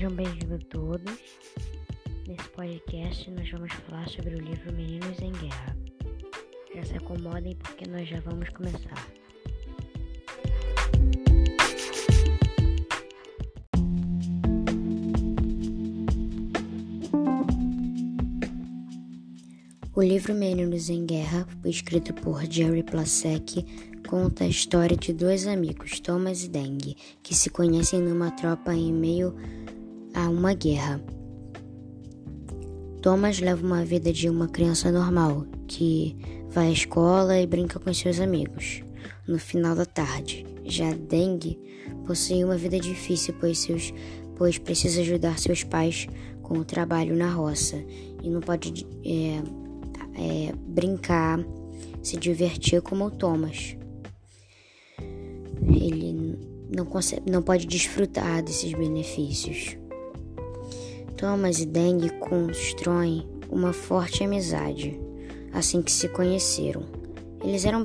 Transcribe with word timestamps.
Sejam 0.00 0.16
bem-vindos 0.16 0.64
todos. 0.70 1.18
Nesse 2.26 2.48
podcast 2.56 3.30
nós 3.32 3.50
vamos 3.50 3.70
falar 3.70 4.08
sobre 4.08 4.34
o 4.34 4.38
livro 4.38 4.72
Meninos 4.72 5.20
em 5.20 5.30
Guerra. 5.30 5.76
Já 6.74 6.82
se 6.86 6.96
acomodem 6.96 7.54
porque 7.56 7.86
nós 7.86 8.08
já 8.08 8.18
vamos 8.20 8.48
começar. 8.48 9.06
O 19.94 20.02
livro 20.02 20.32
Meninos 20.32 20.88
em 20.88 21.04
Guerra, 21.04 21.46
escrito 21.62 22.14
por 22.14 22.42
Jerry 22.50 22.82
Plasek, 22.82 23.66
conta 24.08 24.44
a 24.44 24.48
história 24.48 24.96
de 24.96 25.12
dois 25.12 25.46
amigos, 25.46 26.00
Thomas 26.00 26.44
e 26.44 26.48
Deng, 26.48 26.96
que 27.22 27.34
se 27.34 27.50
conhecem 27.50 28.00
numa 28.00 28.30
tropa 28.30 28.74
em 28.74 28.94
meio 28.94 29.36
a 30.14 30.28
uma 30.28 30.54
guerra. 30.54 31.00
Thomas 33.02 33.40
leva 33.40 33.64
uma 33.64 33.84
vida 33.84 34.12
de 34.12 34.28
uma 34.28 34.48
criança 34.48 34.90
normal, 34.92 35.46
que 35.66 36.16
vai 36.50 36.68
à 36.68 36.70
escola 36.70 37.40
e 37.40 37.46
brinca 37.46 37.78
com 37.78 37.92
seus 37.92 38.20
amigos. 38.20 38.82
No 39.26 39.38
final 39.38 39.74
da 39.74 39.86
tarde, 39.86 40.44
já 40.64 40.92
Deng 40.92 41.58
possui 42.06 42.44
uma 42.44 42.56
vida 42.56 42.78
difícil, 42.78 43.34
pois, 43.40 43.58
seus, 43.58 43.92
pois 44.36 44.58
precisa 44.58 45.00
ajudar 45.00 45.38
seus 45.38 45.64
pais 45.64 46.06
com 46.42 46.58
o 46.58 46.64
trabalho 46.64 47.16
na 47.16 47.32
roça 47.32 47.76
e 48.22 48.28
não 48.28 48.40
pode 48.40 48.86
é, 49.04 49.42
é, 50.14 50.52
brincar, 50.66 51.38
se 52.02 52.16
divertir 52.16 52.82
como 52.82 53.06
o 53.06 53.10
Thomas 53.10 53.76
ele 55.76 56.38
não, 56.74 56.84
consegue, 56.84 57.30
não 57.30 57.42
pode 57.42 57.66
desfrutar 57.66 58.42
desses 58.42 58.72
benefícios. 58.72 59.76
Thomas 61.20 61.60
e 61.60 61.66
Deng 61.66 62.08
constroem 62.18 63.28
uma 63.50 63.74
forte 63.74 64.24
amizade 64.24 64.98
assim 65.52 65.82
que 65.82 65.92
se 65.92 66.08
conheceram. 66.08 66.86
Eles 67.44 67.66
eram, 67.66 67.84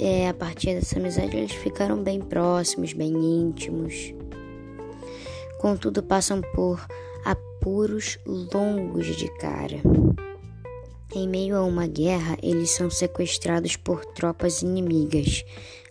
é, 0.00 0.26
a 0.30 0.32
partir 0.32 0.74
dessa 0.74 0.98
amizade, 0.98 1.36
eles 1.36 1.52
ficaram 1.52 2.02
bem 2.02 2.18
próximos, 2.18 2.94
bem 2.94 3.12
íntimos. 3.12 4.14
Contudo, 5.58 6.02
passam 6.02 6.40
por 6.54 6.82
apuros 7.26 8.18
longos 8.26 9.04
de 9.16 9.28
cara. 9.36 9.76
Em 11.14 11.28
meio 11.28 11.56
a 11.56 11.62
uma 11.62 11.86
guerra, 11.86 12.38
eles 12.42 12.70
são 12.70 12.88
sequestrados 12.88 13.76
por 13.76 14.02
tropas 14.02 14.62
inimigas 14.62 15.44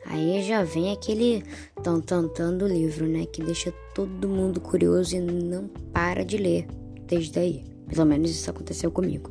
Aí 0.05 0.41
já 0.43 0.63
vem 0.63 0.91
aquele 0.91 1.43
tan 1.83 2.57
do 2.57 2.67
livro, 2.67 3.07
né? 3.07 3.25
Que 3.25 3.43
deixa 3.43 3.71
todo 3.93 4.27
mundo 4.27 4.59
curioso 4.59 5.15
e 5.15 5.19
não 5.19 5.67
para 5.93 6.23
de 6.23 6.37
ler 6.37 6.67
desde 7.07 7.39
aí. 7.39 7.63
Pelo 7.87 8.05
menos 8.05 8.31
isso 8.31 8.49
aconteceu 8.49 8.91
comigo. 8.91 9.29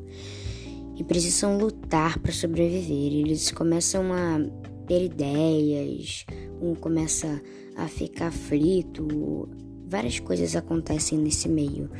E 0.97 1.03
precisam 1.03 1.59
lutar 1.59 2.19
para 2.19 2.33
sobreviver. 2.33 3.13
Eles 3.13 3.51
começam 3.51 4.13
a 4.13 4.39
ter 4.87 5.05
ideias, 5.05 6.27
um 6.61 6.75
começa 6.75 7.41
a 7.77 7.89
ficar 7.89 8.29
aflito. 8.29 9.49
Várias 9.87 10.21
coisas 10.21 10.55
acontecem 10.55 11.19
nesse 11.19 11.49
meio. 11.49 11.91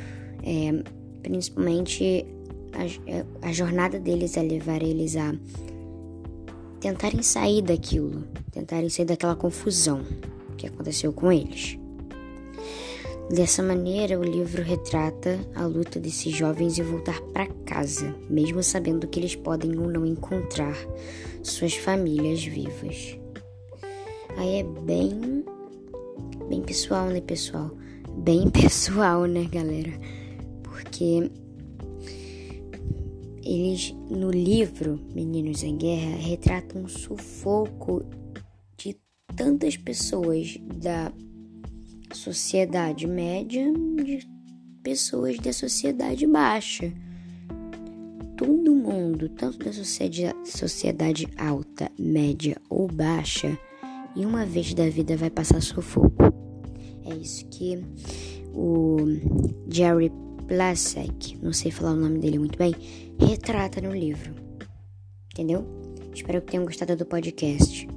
É, 0.43 0.83
principalmente 1.21 2.25
a, 2.73 3.47
a 3.47 3.51
jornada 3.51 3.99
deles 3.99 4.37
é 4.37 4.41
levar 4.41 4.81
eles 4.81 5.15
a 5.15 5.33
tentarem 6.81 7.21
sair 7.21 7.61
daquilo, 7.61 8.23
tentarem 8.51 8.89
sair 8.89 9.05
daquela 9.05 9.35
confusão 9.35 10.01
que 10.57 10.65
aconteceu 10.67 11.13
com 11.13 11.31
eles. 11.31 11.77
Dessa 13.29 13.63
maneira, 13.63 14.19
o 14.19 14.23
livro 14.23 14.61
retrata 14.61 15.39
a 15.55 15.65
luta 15.65 15.99
desses 15.99 16.35
jovens 16.35 16.77
em 16.77 16.83
voltar 16.83 17.21
para 17.33 17.47
casa, 17.65 18.13
mesmo 18.29 18.61
sabendo 18.61 19.07
que 19.07 19.19
eles 19.19 19.35
podem 19.35 19.77
ou 19.77 19.89
não 19.89 20.05
encontrar 20.05 20.75
suas 21.41 21.73
famílias 21.75 22.43
vivas. 22.43 23.17
Aí 24.35 24.59
é 24.59 24.63
bem 24.63 25.45
bem 26.49 26.61
pessoal, 26.61 27.07
né, 27.07 27.21
pessoal? 27.21 27.71
Bem 28.17 28.49
pessoal, 28.51 29.25
né, 29.25 29.47
galera? 29.49 29.93
Porque 30.63 31.31
eles, 33.51 33.93
no 34.09 34.31
livro 34.31 34.97
Meninos 35.13 35.61
em 35.61 35.75
Guerra, 35.75 36.15
retratam 36.15 36.83
um 36.83 36.87
sufoco 36.87 38.05
de 38.77 38.95
tantas 39.35 39.75
pessoas 39.75 40.57
da 40.77 41.11
sociedade 42.13 43.05
média, 43.05 43.69
de 44.03 44.25
pessoas 44.81 45.37
da 45.37 45.51
sociedade 45.51 46.25
baixa. 46.25 46.93
Todo 48.37 48.73
mundo, 48.73 49.27
tanto 49.27 49.59
da 49.59 49.71
sociedade 50.45 51.27
alta, 51.37 51.91
média 51.99 52.55
ou 52.69 52.87
baixa, 52.87 53.57
e 54.15 54.25
uma 54.25 54.45
vez 54.45 54.73
da 54.73 54.89
vida 54.89 55.17
vai 55.17 55.29
passar 55.29 55.61
sufoco. 55.61 56.23
É 57.05 57.13
isso 57.15 57.45
que 57.49 57.83
o 58.53 58.99
Jerry 59.69 60.09
Plasek, 60.51 61.37
não 61.41 61.53
sei 61.53 61.71
falar 61.71 61.93
o 61.93 61.95
nome 61.95 62.19
dele 62.19 62.37
muito 62.37 62.57
bem, 62.57 62.75
retrata 63.17 63.79
no 63.79 63.95
livro. 63.95 64.35
Entendeu? 65.31 65.65
Espero 66.13 66.41
que 66.41 66.51
tenham 66.51 66.65
gostado 66.65 66.93
do 66.93 67.05
podcast. 67.05 67.87